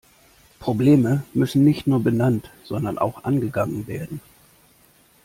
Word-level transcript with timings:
Probleme 0.57 1.23
müssen 1.35 1.63
nicht 1.63 1.85
nur 1.85 2.01
benannt, 2.03 2.49
sondern 2.63 2.97
auch 2.97 3.23
angegangen 3.23 3.85
werden. 3.85 4.19